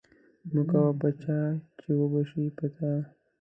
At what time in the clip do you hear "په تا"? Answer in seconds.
2.57-2.91